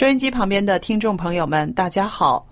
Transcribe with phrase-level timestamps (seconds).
[0.00, 2.48] 收音机旁边的听众朋友们，大家好，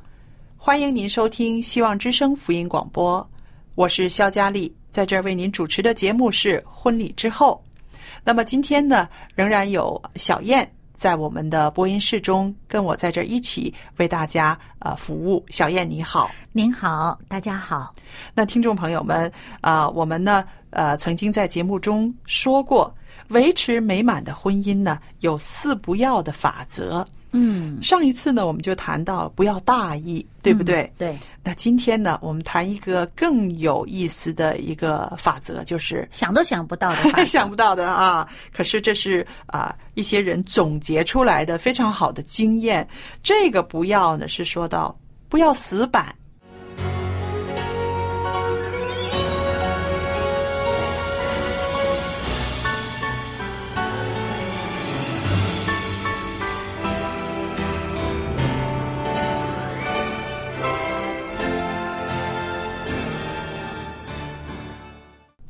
[0.59, 3.27] 欢迎您收听希望之声福音广播，
[3.75, 7.65] 我是肖佳丽，在这儿为您主持的节目是婚礼之后。
[8.23, 15.43] 那么今天呢，仍然有小燕在我们的播音室中，跟我在这儿一起为大家呃服务。
[15.49, 17.95] 小燕你好，您好，大家好。
[18.35, 22.95] 那听众朋友们，啊、我们呢，呃，曾经在节目中说过，
[23.29, 27.03] 维持美满的婚姻呢，有四不要的法则。
[27.33, 30.91] 嗯，上一次呢，我们就谈到不要大意，对不对？
[30.97, 38.28] 对，那今天呢，我们谈一个更有意思的一个法则，就是想都想不到的法 想不到的啊。
[38.53, 42.87] 可是这是啊、一些人总结出来的非常好的经验。
[43.22, 46.15] 这个不要呢，是说到不要死板。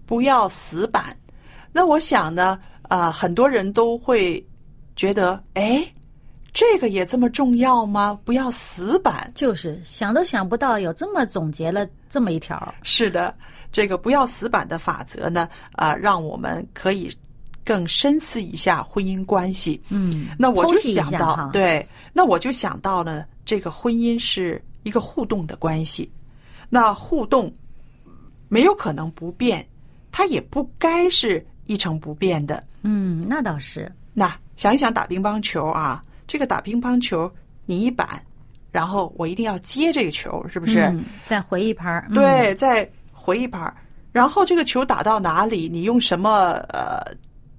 [0.08, 1.14] 不要死板。
[1.70, 4.42] 那我想呢，啊、很多人都会
[4.96, 5.86] 觉得，哎，
[6.54, 8.18] 这个也这么重要吗？
[8.24, 9.30] 不要死板。
[9.34, 12.74] 就是想都想不到有这么总结了这么一条。
[12.82, 13.34] 是的，
[13.70, 17.14] 这个不要死板的法则呢，啊、让我们可以
[17.62, 19.78] 更深思一下婚姻关系。
[19.90, 26.10] 嗯，那我就想到，对，那我就想到呢，这个婚姻是一个互动的关系，
[26.70, 27.52] 那互动
[28.48, 29.64] 没有可能不变，
[30.10, 32.62] 它也不该是一成不变的。
[32.82, 33.90] 嗯，那倒是。
[34.14, 37.30] 那想一想打乒乓球啊，这个打乒乓球，
[37.66, 38.20] 你一板，
[38.72, 40.80] 然后我一定要接这个球，是不是？
[40.92, 42.06] 嗯、再回一拍儿。
[42.10, 43.76] 嗯，对，再回一拍儿，
[44.10, 47.00] 然后这个球打到哪里，你用什么呃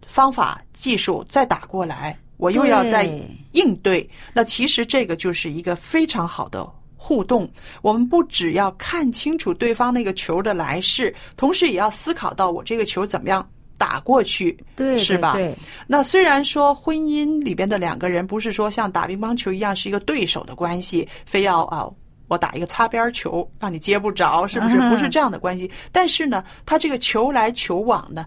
[0.06, 4.10] 方法技术再打过来，我又要再对应对。
[4.34, 6.70] 那其实这个就是一个非常好的
[7.02, 7.50] 互动。
[7.82, 15.34] 我们不只要看清楚对方那个球的来势，同时也要思考到我这个球怎么样打过去，对，是吧？
[15.34, 15.56] 对，
[15.88, 21.90] 那虽然说婚姻里边的两个人不是说像打乒乓球一样是一个对手的关系，非要啊。
[22.28, 24.78] 我打一个擦边球，让你接不着，是不是？
[24.78, 25.72] 嗯不是这样的关系。
[25.92, 28.24] 但是呢，他这个球来球往呢，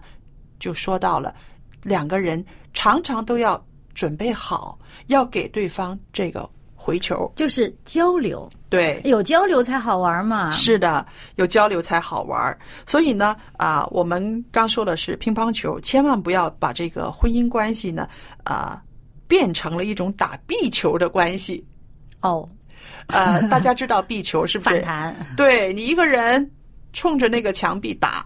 [0.59, 1.33] 就说到了
[1.83, 6.49] 两个人常常都要准备好，要给对方这个
[6.83, 7.31] 回球。
[7.37, 10.51] 就是交流，对，有交流才好玩嘛。
[10.51, 11.05] 是的，
[11.35, 12.57] 有交流才好玩。
[12.85, 18.07] 所以呢，啊，我们刚说的是乒乓球，千万不要把这个婚姻关系呢，
[18.43, 18.83] 啊，
[19.27, 21.65] 变成了一种打壁球的关系。
[22.19, 22.47] 哦，
[23.07, 24.75] 呃，大家知道壁球是不是？
[24.75, 25.15] 反弹。
[25.37, 26.51] 对你一个人
[26.91, 28.25] 冲着那个墙壁打，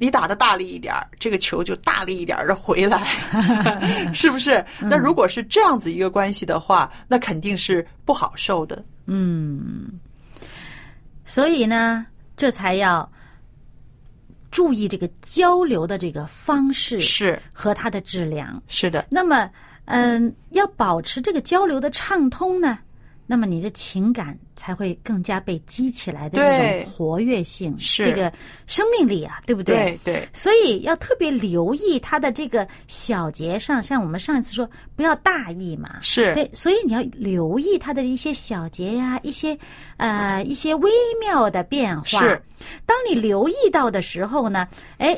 [0.00, 3.06] 你打的大力一点儿，这个球就大力一点的回来，
[4.14, 4.64] 是不是？
[4.80, 8.82] 那如果是这样子一个关系的话，那肯定是不好受的。
[9.04, 10.00] 嗯，
[11.26, 13.06] 所以呢，这才要
[14.50, 18.62] 注意这个交流的这个方式是和它的质量。
[18.68, 19.50] 是的，那么，
[19.84, 22.78] 嗯，要保持这个交流的畅通呢，
[23.30, 26.58] 那么你的情感才会更加被激起来的对。
[26.58, 28.04] 这种活跃性，是。
[28.04, 28.32] 这个
[28.66, 29.96] 生命力啊，对不对？
[30.02, 36.00] 对所以要特别留意它的这个小节上，像我们上一次说，不要大意嘛。
[36.02, 39.56] 是，对，所以你要留意它的一些小节呀、一些
[39.96, 40.90] 呃一些微
[41.20, 42.02] 妙的变化。
[42.04, 42.42] 是，
[42.84, 44.66] 当你留意到的时候呢，
[44.98, 45.16] 哎，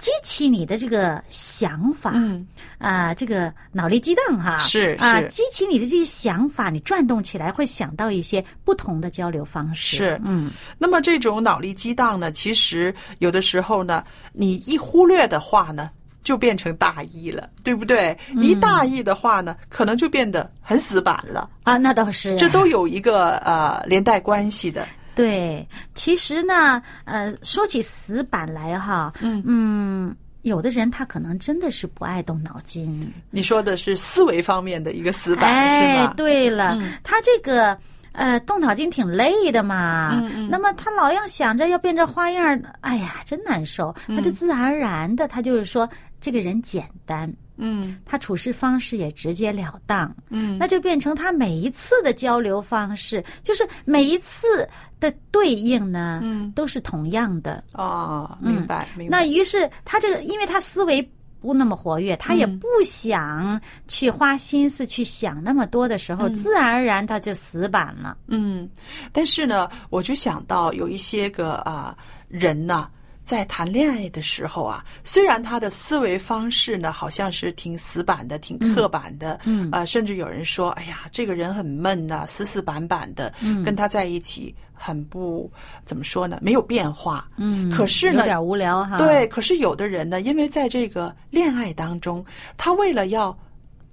[0.00, 2.44] 激起你的这个想法，嗯。
[2.78, 5.28] 啊、这个脑力激荡哈，是啊、是。
[5.28, 9.98] 激起你的这些想法，你转动起来会想到一些不同的交流方式。
[9.98, 10.20] 是。
[10.24, 14.02] 嗯，那么这种脑力激荡呢，其实有的时候呢，
[14.32, 15.90] 你一忽略的话呢，
[16.24, 18.16] 就变成大意了，对不对？
[18.36, 24.88] 一大意的话呢，可能就变得很死板了，啊，那倒是，这都有一个呃连带关系的。
[25.20, 33.12] 对，其实呢，呃，说起死板来哈，嗯有的人他可能真的是不爱动脑筋。
[33.30, 37.76] 你说的是思维方面的一个死板，是哎？，对了，嗯他这个。
[38.12, 43.94] 呃，动脑筋挺累的嘛，嗯那么他老要想着要变着花样儿，哎呀，真难受。
[44.08, 45.88] 嗯他就自然而然的，他就是说
[46.20, 47.98] 这个人简单，嗯。
[48.04, 54.68] 他处事方式也直截了当，嗯，那就变成他每一次的交流方式，就是每一次
[54.98, 56.50] 的对应呢，嗯。
[56.52, 57.62] 都是同样的。
[57.72, 58.54] 啊，嗯。
[58.54, 59.18] 明白明白。
[59.18, 61.00] 那于是他这个，因为他思维
[61.40, 63.58] 不那么活跃，他也嗯不想
[63.88, 68.16] 去花心思去想那么多的时候，自然而然他就死板了。
[68.26, 68.68] 嗯，
[69.10, 71.96] 但是呢，我就想到有一些个啊、
[72.28, 72.90] 人呐、
[73.30, 85.48] 在谈恋爱的时候啊，虽然他的思维方式呢好像是挺死板的、挺刻板的，嗯呃，甚至有人说，哎呀，这个人很闷呐、死死板板的，嗯跟他在一起很不
[85.84, 87.28] 怎么说呢，没有变化。
[87.36, 88.98] 嗯可是呢，有点无聊哈。
[88.98, 92.24] 对，，可是有的人呢，因为在这个恋爱当中，
[92.56, 93.38] 他为了要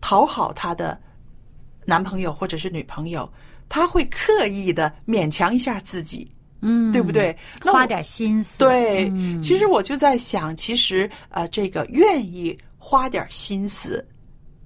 [0.02, 1.00] 讨好他的
[1.86, 3.32] 男朋友或者是女朋友，
[3.70, 6.28] 他会刻意的勉强一下自己，
[6.62, 7.36] 嗯，对不对？
[7.64, 8.58] 那花点心思。
[8.58, 14.06] 对，嗯其实我就在想，其实呃，这个愿意花点心思，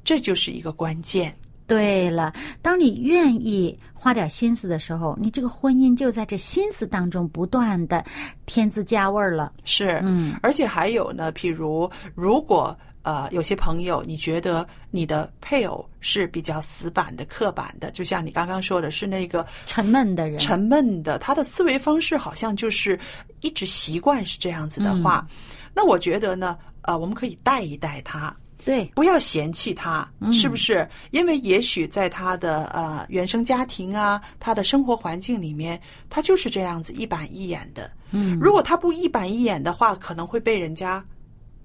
[0.03, 1.35] 这就是一个关键。
[1.67, 8.03] 对了，当你愿意花点心思的时候，你这个婚姻就在这心思当中不断的
[8.47, 9.53] 添滋加味儿了。
[9.63, 22.99] 是，嗯，而且还有呢，譬如如果呃有些朋友你觉得你的配偶是比较死板的、刻板的，就像你刚刚说的是那个沉闷的人沉闷的，他的思维方式好像就是
[23.41, 25.37] 一直习惯是这样子的话，嗯
[25.75, 28.35] 那我觉得呢，呃，我们可以带一带他。
[28.63, 30.87] 对，不要嫌弃他，嗯是不是？
[31.11, 35.79] 因为也许在他的呃原生家庭啊，他的生活环境里面，
[36.09, 37.91] 他就是这样子一板一眼的。
[38.11, 41.03] 嗯，如果他不一板一眼的话，可能会被人家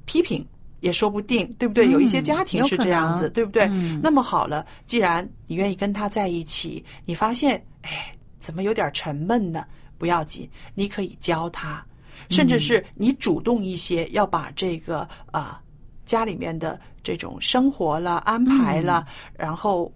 [0.05, 0.47] 批评，
[0.81, 1.87] 也说不定，对不对？
[1.87, 3.65] 嗯有一些家庭是这样子，对不对？
[3.71, 9.65] 嗯那么好了，既然你愿意跟他在一起，你发现哎，怎么有点沉闷呢？
[9.99, 11.85] 不要紧，你可以教他，
[12.29, 15.59] 甚至是你主动一些，要把这个啊、
[16.07, 19.07] 家里面的这种生活了安排了，
[19.37, 19.93] 然后。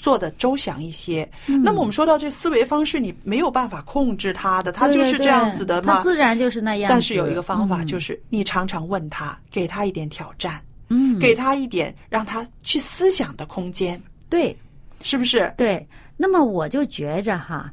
[0.00, 5.98] 做的周详一些，那么我们说到这思维方式，你没有办法控制他的，他就是这样子的对他。
[5.98, 6.88] 自然就是那样。
[6.88, 14.00] 但是有一个方法，嗯就是你常常问他，给他一点挑战，嗯，给他一点让他去思想的空间，
[14.30, 14.56] 对
[15.02, 15.52] 是不是？
[15.56, 15.84] 对。
[16.16, 17.68] 那么我就觉着哈，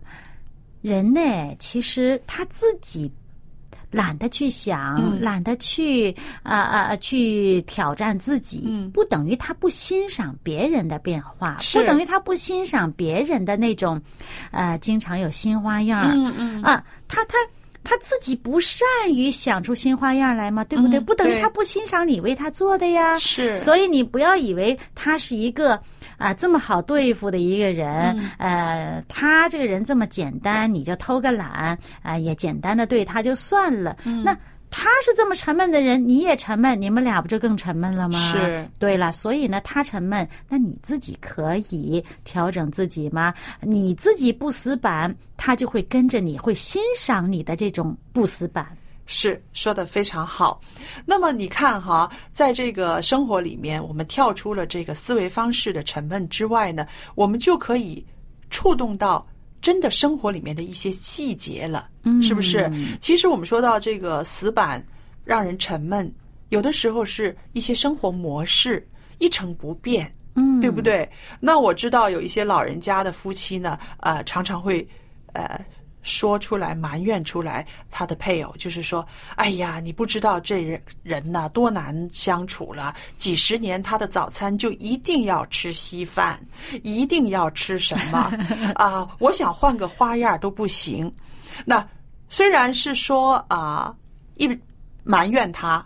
[0.81, 1.21] 人呢，
[1.59, 3.07] 其实他自己
[3.95, 5.21] 懒得去想，嗯。
[5.21, 6.11] 懒得去
[6.43, 8.91] 啊啊、啊去挑战自己，嗯。
[8.91, 14.01] 不等于他不欣赏别人的变化，不等于他不欣赏别人的那种，
[14.51, 16.11] 呃，经常有新花样儿。
[16.13, 16.61] 嗯嗯。
[16.61, 17.37] 啊，他他。
[17.87, 20.97] 他自己不善于想出新花样来嘛，对不对？
[20.99, 23.15] 嗯不等于他不欣赏你为他做的呀。
[23.19, 23.55] 是。
[23.57, 25.79] 所以你不要以为他是一个
[26.17, 33.97] 啊这么好对付的一个人，呃，他这个人这么简单，你就偷个懒啊、也简单的对他就算了。
[34.23, 34.37] 那
[34.69, 38.19] 他是这么沉闷的人，你也沉闷，你们俩不就更沉闷了吗？
[38.33, 38.67] 是。
[38.77, 43.33] 对了，所以呢，他沉闷，那你自己可以调整自己吗？
[43.61, 48.67] 你自己不死板，他就会跟着你，会欣赏你的这种不死板。
[49.05, 50.59] 是说的非常好。
[51.05, 58.05] 那么你看哈，在这个生活里面，我们跳出了这个思维方式的沉闷之外呢，我们就可以
[58.49, 59.25] 触动到
[59.61, 62.71] 真的生活里面的一些细节了，嗯是不是？
[62.99, 64.85] 其实我们说到这个死板
[65.23, 66.13] 让人沉闷，
[66.49, 68.87] 有的时候是一些生活模式
[69.19, 70.11] 一成不变。
[70.37, 71.09] 嗯，对不对？
[71.39, 74.85] 那我知道有一些老人家的夫妻呢，呃，常常会
[75.31, 75.57] 呃
[76.05, 86.39] 说出来埋怨出来他的配偶，就是说，哎呀，你不知道这人人呐多难相处了，几十年他的早餐就一定要吃稀饭，
[86.83, 88.31] 一定要吃什么
[88.75, 89.05] 啊？
[89.19, 91.11] 我想换个花样都不行。
[91.65, 91.85] 那
[92.29, 93.93] 虽然是说啊，
[94.35, 94.47] 一
[95.03, 95.85] 埋怨他，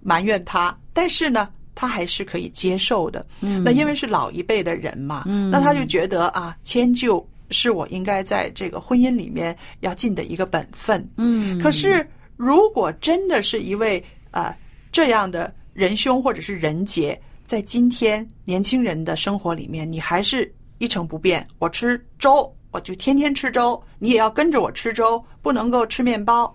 [0.00, 1.48] 埋怨他，但是呢。
[1.80, 11.06] 他还是可以接受的，嗯那因为是老一辈的人嘛，嗯那他就觉得啊，迁就是我应该在这个婚姻里面要尽的一个本分。
[11.16, 14.56] 嗯，可是如果真的是一位啊、
[14.92, 26.54] 这样的仁兄或者是人杰，在今天年轻人的生活里面，你还是一成不变，我吃粥，我就天天吃粥，你也要跟着我吃粥，不能够吃面包，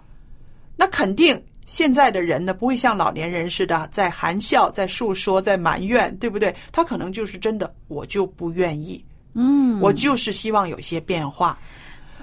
[0.76, 1.42] 那肯定。
[1.66, 6.54] 现在的人呢，不会像老年人似的在含笑、在诉说、在埋怨，对不对？
[6.74, 9.02] 他可能就是真的，我就不愿意，
[9.34, 11.58] 嗯，我就是希望有些变化。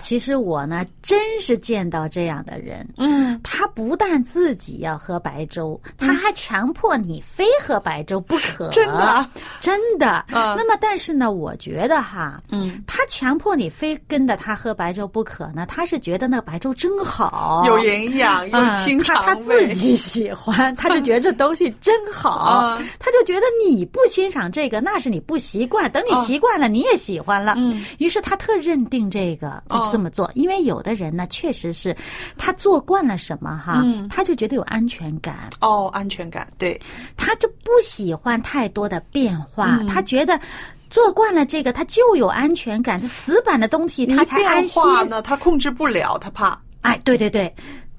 [0.01, 8.69] 其实我呢，真是见到这样的人，嗯，他不但自己要喝白粥，他还强迫你非喝白粥不可。
[8.73, 9.31] 真的啊？
[9.61, 10.25] 真的。
[10.29, 10.55] 嗯。
[10.57, 18.59] 那么，但是呢，我觉得哈，嗯，他强迫你非跟着他喝白粥不可呢，他是觉得那白粥真好，有营养，有
[19.03, 25.91] 肠他他自己喜欢，他就觉得这东西真好，啊他就觉得你不欣赏这个，那是你不习惯。
[25.91, 27.55] 等你啊习惯了，你也喜欢了。
[27.57, 27.85] 嗯。
[27.99, 31.97] 于是他特认定这个，哦这么做，因为有的人呢，确实是
[32.37, 36.81] 他做惯了什么哈，嗯他就觉得有安全感，哦，安全感，对，
[37.17, 40.39] 他就不喜欢太多的变化，嗯他觉得。
[40.91, 43.01] 做惯了这个，他就有安全感。
[43.01, 44.83] 这死板的东西，他才安心。
[44.83, 46.61] 化呢，他控制不了，他怕。
[46.81, 47.55] 哎，对对对，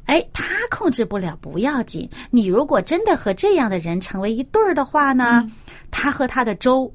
[0.07, 2.09] 哎，他控制不了不要紧。
[2.31, 5.51] 你如果真的和这样的人成为一对儿的话呢，嗯
[5.89, 6.93] 他和他的粥。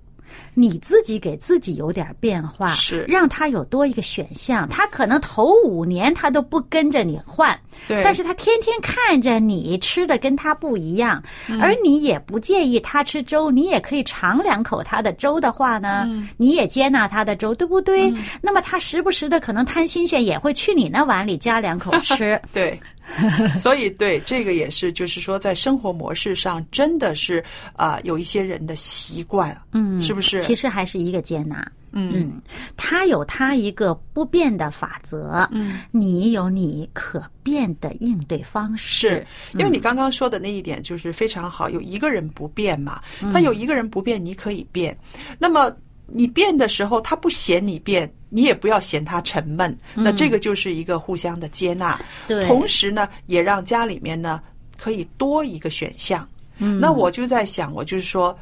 [0.54, 4.68] 你自己给自己有点变化，是让他有多一个选项。
[4.68, 18.12] 他可能头五年他都不跟着你换，对但是他天天看着你吃的跟他不一样，嗯而你也不介意他吃粥，你也可以尝两口他的粥的话呢，嗯你也接纳他的粥，对不对？
[18.40, 22.40] 那么他时不时的可能贪新鲜，也会去你那碗里加两口吃。
[22.52, 22.78] 对，
[23.56, 27.44] 所以对这个也是，就是说，在生活模式上，真的是
[27.74, 30.40] 啊、有一些人的习惯，嗯，是不是？
[30.42, 31.66] 其实还是一个接纳。
[31.98, 32.42] 嗯嗯，
[32.76, 39.08] 他有他一个不变的法则，嗯，你有你可变的应对方式。
[39.08, 44.94] 是因为你刚刚说的那一点就是非常好，有一个人不变嘛，嗯他有一个人不变，你可以变。
[45.38, 45.74] 那么
[46.06, 49.76] 你变的时候，他不嫌你变，你也不要嫌他沉闷。
[49.94, 52.00] 那这个就是一个互相的接纳。
[52.28, 54.40] 嗯同时呢，也让家里面呢
[54.76, 56.28] 可以多一个选项。
[56.58, 58.38] 嗯，那我就在想，我就是说，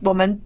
[0.00, 0.40] 我们。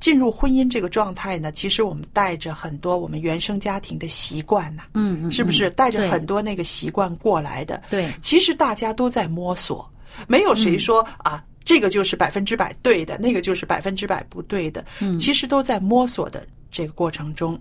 [0.00, 7.82] 进入婚姻这个状态呢，其实我们带着很多我们原生家庭的习惯呐、嗯嗯，是不是嗯带着很多那个习惯过来的？
[7.90, 9.86] 对其实大家都在摸索，
[10.26, 14.84] 没有谁说、啊，这个就是百分之百对的，那个就是百分之百不对的。
[14.98, 17.56] 嗯，其实都在摸索的这个过程中，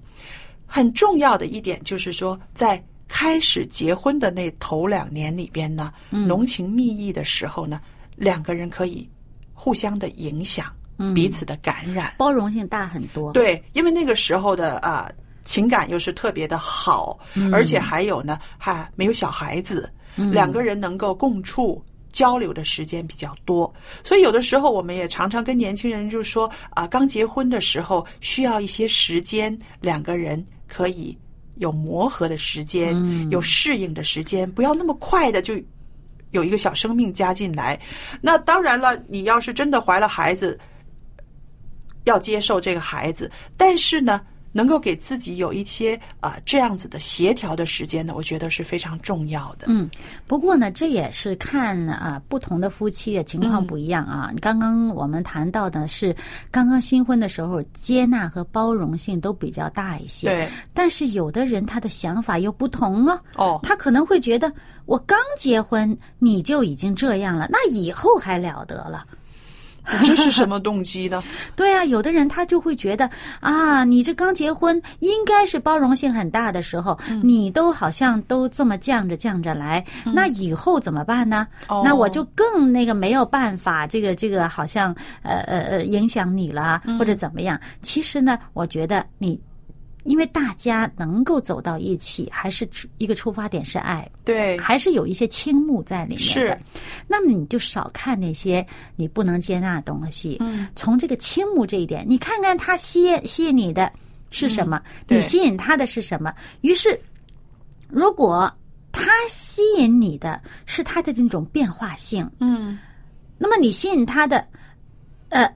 [0.65, 7.79] 很重要的一点就是说，在开始结婚的那头两年里边呢，浓情蜜意的时候呢，
[8.15, 9.07] 两个人可以
[9.53, 10.73] 互相的影响，
[11.13, 12.15] 彼此的感染。
[12.17, 13.31] 包容性大很多。
[13.31, 15.07] 对，因为那个时候的啊、
[15.43, 17.19] 情感又是特别的好，
[17.53, 21.79] 而且还有呢，还没有小孩子，两个人能够共处。
[22.11, 23.71] 交流的时间比较多，
[24.03, 31.17] 所以有的时候我们也常常跟年轻人就说啊，刚结婚的时候需要一些时间，两个人可以
[31.55, 32.95] 有磨合的时间，
[33.29, 35.53] 有适应的时间，不要那么快的就
[36.31, 37.79] 有一个小生命加进来。
[38.21, 40.59] 那当然了，你要是真的怀了孩子，
[42.05, 44.21] 要接受这个孩子，但是呢，
[44.51, 49.67] 能够给自己有一些啊、这样子的协调的时间呢，我觉得是非常重要的。
[49.67, 49.89] 嗯，
[50.27, 54.31] 不过呢，这也是看啊不同的夫妻的情况不一样啊。
[54.41, 56.15] 刚刚我们谈到的是
[56.51, 60.27] 刚刚新婚的时候，接纳和包容性都比较大一些。
[60.27, 63.21] 对，但是有的人他的想法又不同啊。
[63.35, 64.51] 哦他可能会觉得
[64.85, 69.05] 我刚结婚你就已经这样了，那以后还了得了。
[70.05, 71.21] 这是什么动机呢？
[71.55, 81.47] 对啊，有的人他就会觉得啊，你这刚结婚应该是包容性很大的时候，嗯你都好像都这么犟着犟着来，那以后怎么办呢？
[81.67, 87.59] 哦那我就更那个没有办法，这个这个好像呃呃呃影响你了，嗯或者怎么样？
[87.81, 89.39] 其实呢，我觉得你。
[90.09, 96.25] 因为大家能够走到一起，还是一个出发点是爱，对，还是有一些倾慕在里面的。
[96.25, 96.57] 是，
[97.07, 100.37] 那么你就少看那些你不能接纳的东西。
[100.39, 103.91] 嗯，从这个倾慕这一点，你看看他吸吸引你的
[104.31, 106.33] 是什么，对你吸引他的是什么。
[106.61, 106.99] 于是
[107.87, 108.51] 如果
[108.91, 112.79] 他吸引你的是他的这种变化性，嗯
[113.37, 114.43] 那么你吸引他的，
[115.29, 115.47] 呃，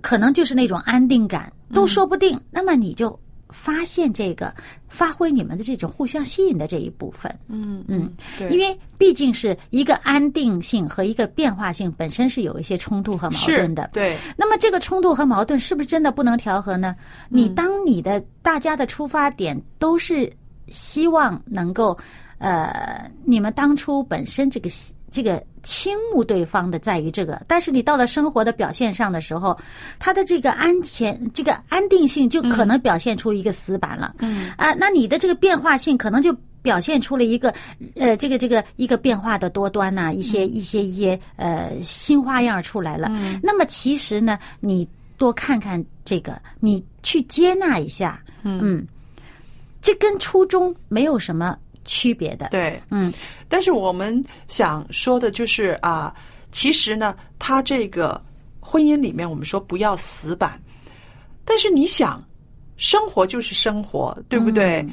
[0.00, 2.40] 可能就是那种安定感，都说不定。
[2.50, 3.20] 那么你就
[3.52, 4.54] 发现这个，
[4.88, 7.34] 发挥你们的这种互相吸引的这一部分。
[7.48, 13.90] 嗯嗯，对，因为毕竟是一个安定性和一个变化性本身是有一些冲突和矛盾的。
[13.92, 16.94] 对，那么这个冲突和矛盾是不是真的不能调和呢？
[17.28, 20.30] 你当你的大家的出发点都是
[20.68, 21.96] 希望能够，
[22.38, 24.68] 呃，你们当初本身这个
[25.10, 29.58] 这个倾慕对方的在于这个，但是你到了生活的表现上的时候，
[29.98, 34.14] 他的这个安全、这个安定性就可能表现出一个死板了。
[34.20, 34.50] 嗯。
[34.56, 37.52] 啊，那你的这个变化性可能就表现出了一个
[37.96, 43.08] 呃，这个这个一个变化的多端呐、一些一些一些呃新花样出来了。
[43.42, 44.86] 那么其实呢，你
[45.16, 48.86] 多看看这个，你去接纳一下，嗯，
[49.82, 52.48] 这跟初衷没有什么区别的。
[52.50, 52.80] 对。
[52.90, 53.12] 嗯
[53.48, 56.14] 但是我们想说的就是啊，
[56.52, 58.20] 其实呢，他这个
[58.60, 60.60] 婚姻里面，我们说不要死板，
[61.44, 62.22] 但是你想，
[62.76, 64.86] 生活就是生活，对不对？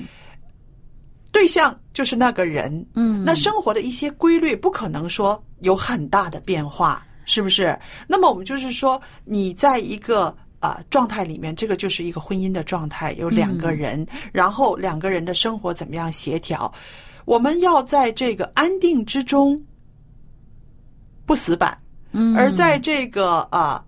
[1.31, 7.77] 对象就是那个人，嗯，那生活的一些规律不可能说有很大的变化，是不是？
[8.07, 16.71] 那么我们就是说，你在一个啊、状态里面，这个就是一个婚姻的状态，有两个人，然后两个人的生活怎么样协调？
[17.25, 19.61] 我们要在这个安定之中
[21.25, 21.77] 不死板，
[22.11, 23.83] 嗯，而在这个啊、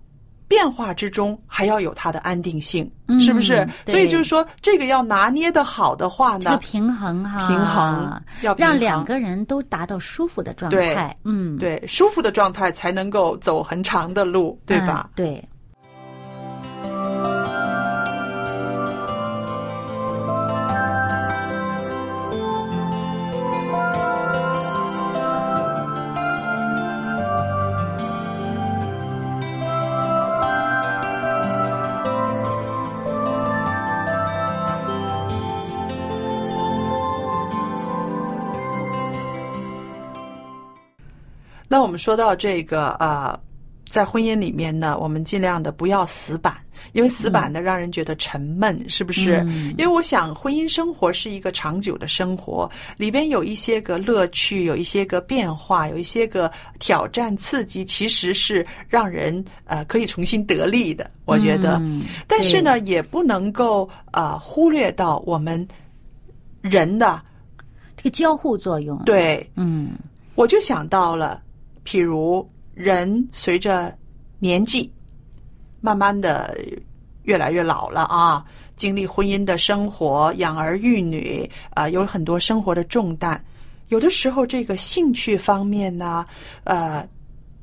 [0.46, 3.66] 变化之中还要有它的安定性，嗯是不是？
[3.86, 11.16] 所以就是说，这个要拿捏的好的话这个呢，平衡哈，平衡要让两个人都达到舒服的状对态。
[11.24, 15.10] 嗯，对舒服的状态才能够走很长的路，对吧？
[15.10, 15.48] 嗯对。
[41.90, 43.40] 们说到这个啊、呃
[43.90, 46.54] 在婚姻里面呢，我们尽量的不要死板，
[46.92, 49.42] 因为死板的让人觉得沉闷，是不是？
[49.48, 49.74] 嗯。
[49.76, 56.48] 因为我想，婚姻生活是一个长久的生活，里边有一些个乐趣，有一些个变化，有一些个
[56.78, 61.10] 挑战、刺激，其实是让人呃可以重新得力的。
[61.24, 62.00] 我觉得，嗯。
[62.28, 65.66] 但是呢，也不能够呃忽略到我们
[66.60, 67.20] 人的
[67.96, 69.50] 这个交互作用，，对。
[69.56, 69.90] 嗯。
[70.36, 71.42] 我就想到了，
[71.90, 73.92] 譬如人随着
[74.38, 74.88] 年纪
[75.80, 76.56] 慢慢的
[77.24, 78.44] 越来越老了啊，
[78.76, 83.44] 经历婚姻的生活、养儿育女啊、有很多生活的重担。
[83.88, 86.24] 有的时候，这个兴趣方面呢，
[86.62, 87.04] 呃，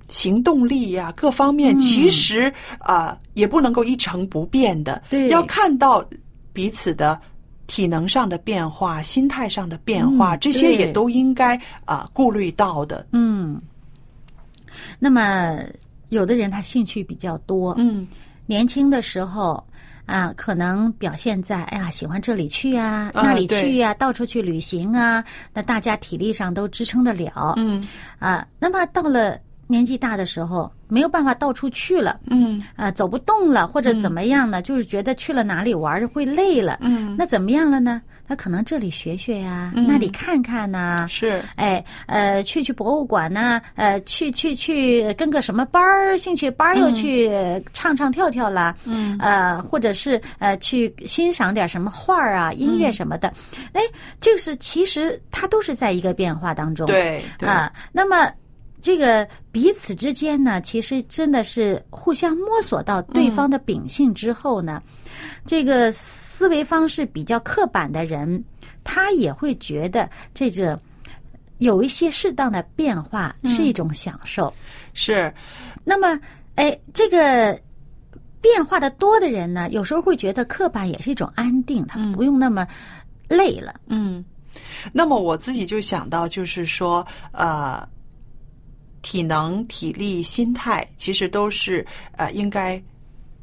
[0.09, 6.05] 行动力呀、各方面，其实啊、也不能够一成不变的，对要看到
[6.51, 7.17] 彼此的。
[7.67, 13.05] 体能上的变化、心态上的变化，嗯这些也都应该啊、顾虑到的。
[13.11, 13.61] 嗯。
[14.99, 15.57] 那么，
[16.09, 18.07] 有的人他兴趣比较多，嗯
[18.45, 19.61] 年轻的时候
[20.05, 27.85] 啊，可能表现在哎呀，喜欢这里去啊，啊那里去呀、到处去旅行啊，那大家体力上都支撑得了，嗯
[28.19, 28.47] 啊。
[28.57, 29.37] 那么到了
[29.67, 34.61] 年纪大的时候，没有办法到处去了，嗯啊，走不动了，或者怎么样呢？
[34.61, 38.01] 就是觉得去了哪里玩儿会累了，嗯，那怎么样了呢？
[38.27, 39.85] 他可能这里学学呀、嗯。
[39.87, 41.41] 那里看看呐、是。
[41.55, 47.29] 哎，呃，去去博物馆呐、呃，去去去跟个什么班儿，兴趣班儿又去
[47.73, 49.17] 唱唱跳跳啦，嗯。
[49.19, 53.31] 呃，或者是呃去欣赏点什么画儿啊、音乐什么的，
[53.73, 53.81] 哎，
[54.19, 57.47] 就是其实它都是在一个变化当中，对对。
[57.47, 58.29] 啊，那么。
[58.79, 64.81] 这个彼此之间呢，其实真的是互相摸索到对方的秉性之后呢，
[65.45, 68.43] 这个思维方式比较刻板的人，
[68.83, 70.79] 他也会觉得这个
[71.57, 74.53] 有一些适当的变化是一种享受。
[74.93, 75.33] 是，
[75.83, 76.19] 那么，
[76.55, 77.59] 哎，这个
[78.39, 82.65] 变化的多的人呢，有时候会觉得刻板也是一种安定，他不用那么
[83.27, 83.73] 累了。
[83.87, 84.23] 嗯。
[84.91, 87.87] 那么我自己就想到，就是说，呃，
[89.01, 92.81] 体能、体力、心态，其实都是呃，应该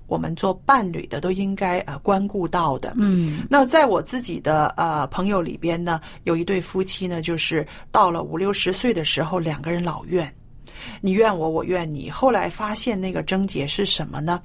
[0.07, 2.93] 我们做伴侣的都应该呃关顾到的。
[2.97, 10.31] 嗯那在我自己的呃朋友里边呢，有一对夫妻呢，就是到了五六十岁的时候，两个人老怨，
[11.01, 12.11] 你怨我，我怨你。
[12.11, 14.43] 后来发现那个症结是什么呢？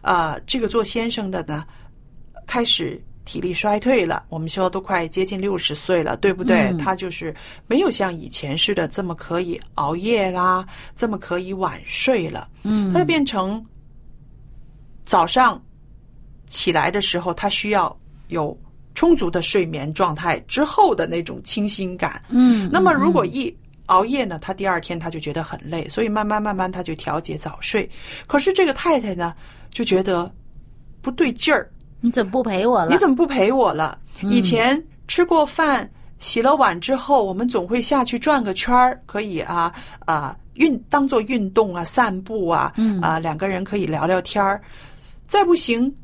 [0.00, 1.64] 啊、这个做先生的呢，
[2.46, 6.70] 开始体力衰退了，我们说都快接近六十岁了，对不对？
[6.70, 7.34] 嗯他就是
[7.66, 12.48] 没有像以前似的这么可以熬夜啦，这么可以晚睡了。
[12.62, 13.62] 嗯他就变成
[15.04, 15.62] 早上
[16.46, 17.94] 起来的时候，他需要
[18.28, 18.58] 有
[18.94, 22.22] 充足的睡眠状态之后的那种清新感。
[22.30, 23.54] 嗯，那么如果一
[23.86, 27.88] 熬夜呢，他第二天他就觉得很累，所以慢慢慢慢他就调节早睡。
[28.26, 29.34] 可是这个太太呢，
[29.70, 30.32] 就觉得
[31.02, 32.90] 不对劲儿，你怎么不陪我了？
[32.90, 33.98] 你怎么不陪我了？
[34.22, 39.72] 以前吃过饭、洗了碗之后，我们总会下去转个圈儿，可以啊
[40.06, 44.60] 啊运当做运动啊、散步啊，嗯啊两个人可以聊聊天儿。
[45.26, 45.94] 再不行，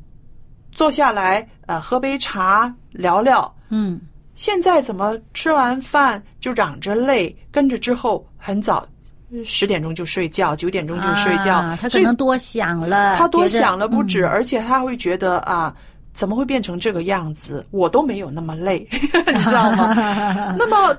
[0.73, 3.53] 坐下来呃喝杯茶聊聊。
[3.71, 4.01] 嗯
[4.35, 8.85] 现在怎么吃完饭就嚷着累，跟着之后很早，
[9.45, 15.75] 十点钟就睡觉，九点钟就睡觉，啊他可能多想了，他多想了不止，嗯而且他会觉得啊，
[16.13, 17.67] 怎么会变成这个样子？
[17.71, 19.95] 我都没有那么累， 你知道吗？
[20.59, 20.97] 那么。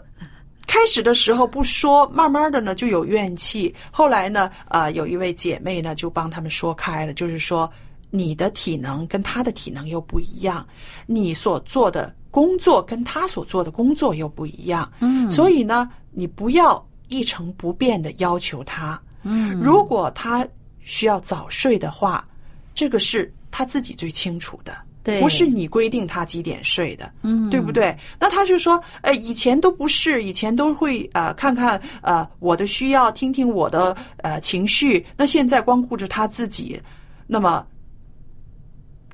[0.68, 3.74] 开始的时候不说，慢慢的呢就有怨气。
[3.92, 7.72] 后来呢，呃，有一位姐妹呢就帮他们说开了，就是说
[8.10, 10.66] 你的体能跟他的体能又不一样，
[11.06, 20.48] 你所做的工作跟他所做的工作又不一样，嗯所以呢，你不要一成不变的要求他，嗯如果他
[20.84, 22.28] 需要早睡的话，
[22.74, 27.96] 这个是他自己最清楚的，对不是你规定他几点睡的，嗯对不对？
[28.20, 36.80] 那他就说，呃，以前都不是，以前都会呃看看呃我的需要，听听我的呃情绪，那现在光顾着他自己，
[37.28, 37.66] 那么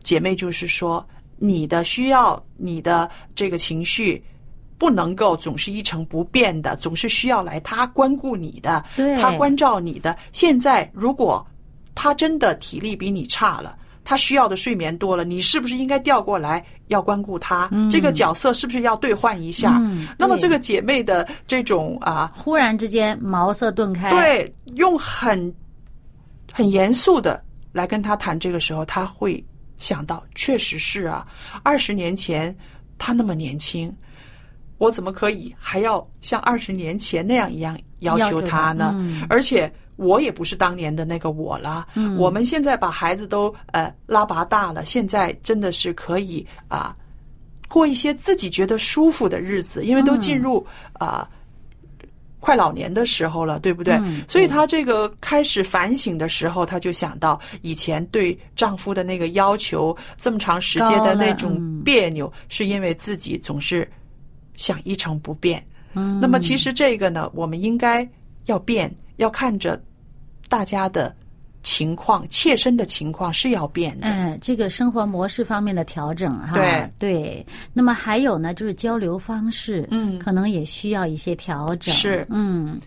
[0.03, 4.23] 姐妹就是说，你的需要，你的这个情绪。
[4.81, 10.17] 不能够总是一成不变的，总是需要来他关顾你的，对他关照你的。
[10.31, 11.45] 现在如果
[11.93, 17.69] 他真的体力比你差了，他需要的睡眠多了，你是不是应该调过来要关顾他？
[17.91, 19.77] 这个角色是不是要兑换一下？
[19.79, 25.53] 嗯那么这个姐妹的这种啊，忽然之间茅塞顿开，，对，用很
[26.51, 27.39] 很严肃的
[27.71, 29.45] 来跟他谈，这个时候他会
[29.77, 31.23] 想到，确实是啊，
[31.61, 32.57] 二十年前
[32.97, 33.95] 他那么年轻。
[34.81, 38.91] 我怎么可以还要像二十年前那样一样要求他他呢？
[38.95, 41.85] 嗯而且我也不是当年的那个我了。
[41.93, 46.95] 嗯我们现在把孩子都呃拉拔大了，现在真的是可以啊、
[47.69, 51.29] 过一些自己觉得舒服的日子，因为都进入啊、
[52.39, 53.93] 快老年的时候了，对不对？
[54.01, 63.87] 嗯所以她这个开始反省的时候，她就想到以前对丈夫的那个要求，这么长时间的那种嗯别扭，是因为自己总是
[64.61, 65.61] 想一成不变。
[65.93, 68.07] 嗯，那么其实这个呢，我们应该
[68.45, 69.81] 要变，要看着
[70.47, 71.13] 大家的
[71.63, 74.07] 情况，切身的情况是要变的。
[74.07, 77.45] 嗯，这个生活模式方面的调整哈，对对。
[77.73, 81.93] 那么还有呢，就是交流方式，嗯可能也需要一些调整。
[81.93, 82.79] 是嗯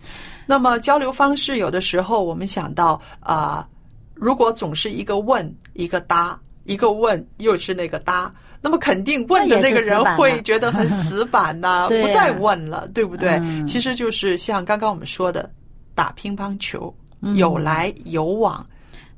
[0.46, 3.68] 那么交流方式，有的时候我们想到啊、
[4.14, 8.32] 如果总是一个问一个答，一个问又是那个答，
[8.64, 13.32] 那么肯定问的那个人会觉得很死板呐、啊 不再问了，对不对？
[13.42, 15.48] 嗯其实就是像刚刚我们说的，
[15.94, 18.66] 打乒乓球，嗯有来有往。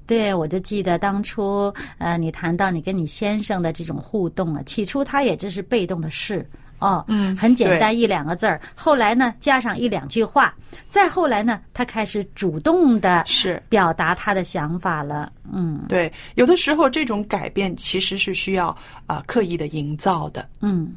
[0.05, 6.45] 对，我就记得当初，呃，你谈到你跟你先生的这种互动啊，起初他也只是被动的事。
[6.79, 10.55] 哦，嗯很简单一两个字儿，后来呢加上一两句话，
[10.89, 15.33] 再后来呢，他开始主动的是表达他的想法了。
[15.53, 20.49] 嗯对，有的时候这种改变其实是需要啊、刻意的营造的。
[20.61, 20.95] 嗯。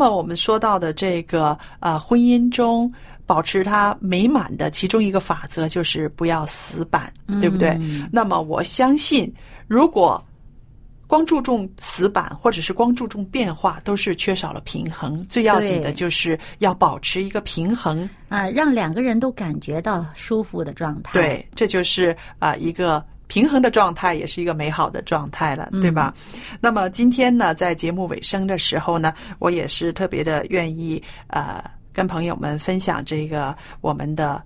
[0.00, 2.90] 么我们说到的这个呃婚姻中
[3.26, 7.78] 保持它美满的其中一个法则就是不要死板，对不对？
[8.10, 9.30] 那么我相信，
[9.68, 10.24] 如果
[11.06, 15.26] 光注重死板或者是光注重变化，都是缺少了平衡。
[15.28, 18.08] 最要紧的就是要保持一个平衡。
[18.28, 21.20] 啊、让两个人都感觉到舒服的状态。
[21.20, 26.12] 对，这就是啊、一个平衡的状态，也是一个美好的状态了，对吧？
[26.60, 31.62] 那么今天呢，在节目尾声的时候呢，我也是特别的愿意呃
[31.92, 34.42] 跟朋友们分享这个我们的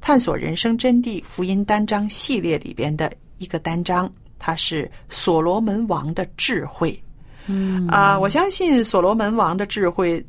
[0.00, 6.98] 探索人生真谛福音单章系列里边的一个单章，它是所罗门王的智慧。
[7.44, 10.24] 嗯啊、我相信所罗门王的智慧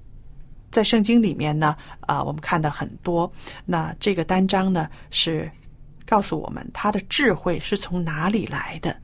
[0.71, 3.31] 在圣经里面呢，啊、我们看到很多。
[3.65, 5.49] 那这个单章呢，是
[6.07, 8.95] 告诉我们他的智慧是从哪里来的，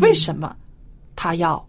[0.00, 0.56] 为什么
[1.14, 1.64] 他要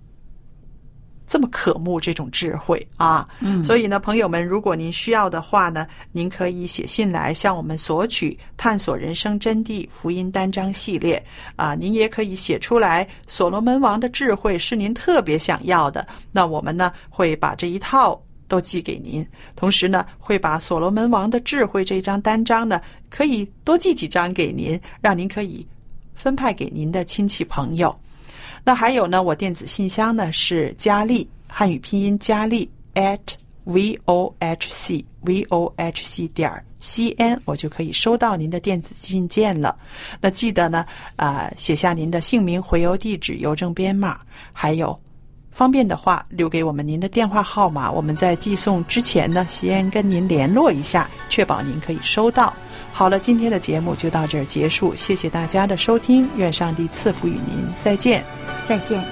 [1.28, 3.28] 这么渴慕这种智慧啊？
[3.41, 11.21] 嗯，所以呢，朋友们，如果您需要的话呢，您可以写信来向我们索取《探索人生真谛福音单章》系列
[11.58, 11.76] 啊。
[11.76, 18.17] 您也可以写出来，所罗门王的智慧是您特别想要的，那我们呢会把这一套。
[18.48, 25.66] 都寄给您，同时呢，会把所罗门王的智慧这张单张呢，可以多寄几张给您，让您可以
[26.16, 27.96] 分派给您的亲戚朋友。
[28.64, 33.20] 那还有呢，我电子信箱呢是佳丽汉语拼音佳丽 at
[33.64, 39.78] v o h c v o h c 点 c n，我就可以收到您的电子信件了。
[40.22, 44.20] 那记得呢，啊、写下您的姓名、回邮地址、邮政编码，
[44.54, 44.98] 还有
[45.58, 52.54] 方便的话留给我们您的电话号码，我们在寄送之前呢，先跟您联络一下，确保您可以收到。
[52.93, 58.24] 好了，今天的节目就到这儿结束，谢谢大家的收听，愿上帝赐福与您，再见。
[58.67, 59.04] 再见。